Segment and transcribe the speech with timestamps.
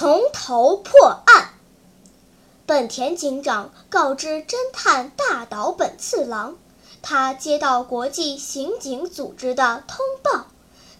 [0.00, 1.50] 从头破案。
[2.64, 6.56] 本田警长告知侦探大岛本次郎。
[7.02, 10.46] 他接到国际刑警组织的通报，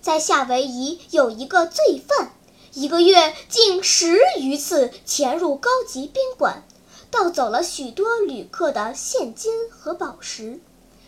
[0.03, 2.35] 在夏威夷有一个罪犯，
[2.75, 6.63] 一个月竟十余次潜入高级宾馆，
[7.11, 10.61] 盗走了许多旅客的现金和宝石。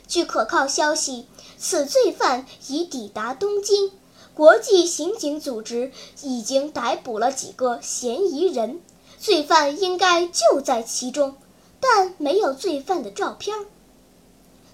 [0.08, 1.26] 据可靠消息，
[1.58, 3.92] 此罪犯已抵达东京，
[4.34, 8.80] 国际刑警组织已经逮捕了几个嫌疑人，
[9.18, 11.36] 罪犯应该就在其中，
[11.80, 13.66] 但没有罪犯的照片。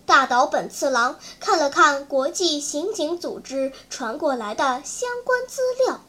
[0.06, 6.02] 大岛本次郎看了看国际刑警组织传过来的相关资料，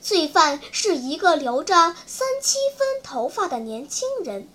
[0.00, 1.74] 罪犯是一个留着
[2.06, 4.48] 三七分头发的年轻人。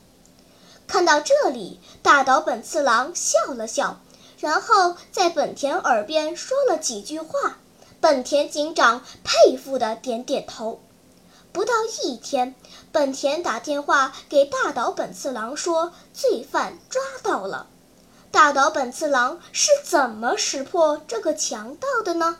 [0.88, 4.00] 看到这里，大岛本次郎笑了笑，
[4.39, 7.59] 然后在本田耳边说了几句话。
[8.10, 10.80] 本田警长佩服的点点头。
[11.52, 12.56] 不到一天，
[12.94, 17.68] 本田打电话给大岛本次郎说，罪犯抓到了。
[18.32, 22.38] 大岛本次郎是怎么识破这个强盗的呢？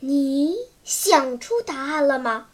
[0.00, 2.46] 你想出答案了吗？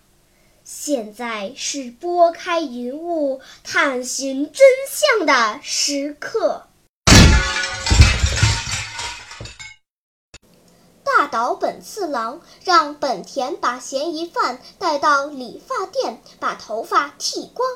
[0.71, 6.67] 现在是拨开云雾探寻真相的时刻。
[11.03, 17.67] 大岛本次郎让本田把嫌疑犯带到理发店，把头发剃光，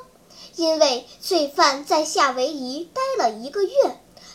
[0.56, 3.72] 因为罪犯在夏威夷待了一个月，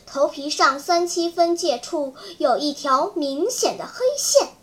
[0.07, 4.56] 头皮上三七分界处有一条明显的黑线。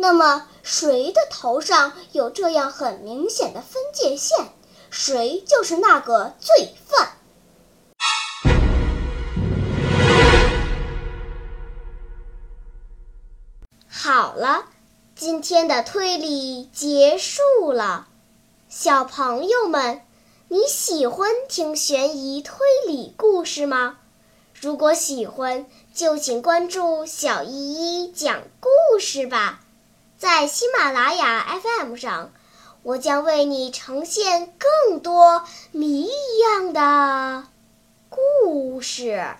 [0.00, 4.46] 那么，谁的头上有这样很明显的分界线，
[4.90, 7.16] 谁就是那个罪犯。
[13.88, 14.66] 好了，
[15.16, 18.06] 今天的推理结束了。
[18.68, 20.02] 小朋友们，
[20.46, 23.98] 你喜欢听悬疑推理故事吗？
[24.54, 29.64] 如果喜欢，就请关注小依依讲故事吧。
[30.18, 32.32] 在喜马拉雅 FM 上，
[32.82, 37.46] 我将为你呈现更多谜一样的
[38.08, 39.36] 故事。